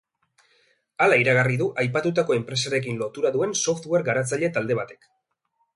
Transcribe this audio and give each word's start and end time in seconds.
Hala 1.05 1.17
iragarri 1.23 1.59
du 1.59 1.67
aipatutako 1.83 2.37
enpresarekin 2.39 2.99
lotura 3.03 3.35
duen 3.39 3.57
software 3.65 4.09
garatzaile 4.11 4.53
talde 4.59 4.81
batek. 4.83 5.09